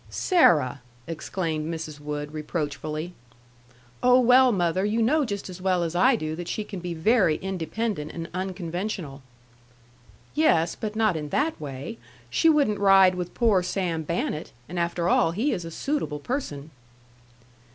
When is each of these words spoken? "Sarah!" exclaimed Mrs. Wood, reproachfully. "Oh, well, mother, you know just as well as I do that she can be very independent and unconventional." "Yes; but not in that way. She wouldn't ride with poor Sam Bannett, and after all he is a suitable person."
"Sarah!" 0.09 0.81
exclaimed 1.05 1.71
Mrs. 1.71 1.99
Wood, 1.99 2.33
reproachfully. 2.33 3.13
"Oh, 4.01 4.19
well, 4.19 4.51
mother, 4.51 4.83
you 4.83 4.99
know 4.99 5.25
just 5.25 5.47
as 5.47 5.61
well 5.61 5.83
as 5.83 5.95
I 5.95 6.15
do 6.15 6.35
that 6.37 6.47
she 6.47 6.63
can 6.63 6.79
be 6.79 6.95
very 6.95 7.35
independent 7.35 8.11
and 8.11 8.27
unconventional." 8.33 9.21
"Yes; 10.33 10.73
but 10.73 10.95
not 10.95 11.15
in 11.15 11.29
that 11.29 11.61
way. 11.61 11.99
She 12.31 12.49
wouldn't 12.49 12.79
ride 12.79 13.13
with 13.13 13.35
poor 13.35 13.61
Sam 13.61 14.01
Bannett, 14.03 14.51
and 14.67 14.79
after 14.79 15.07
all 15.07 15.33
he 15.33 15.51
is 15.51 15.65
a 15.65 15.69
suitable 15.69 16.17
person." 16.19 16.71